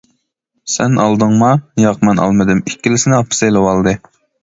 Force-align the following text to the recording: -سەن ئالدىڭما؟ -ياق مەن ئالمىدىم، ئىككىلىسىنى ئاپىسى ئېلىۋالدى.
-سەن 0.71 0.95
ئالدىڭما؟ 1.03 1.51
-ياق 1.83 2.03
مەن 2.09 2.25
ئالمىدىم، 2.25 2.67
ئىككىلىسىنى 2.67 3.21
ئاپىسى 3.23 3.51
ئېلىۋالدى. 3.55 3.99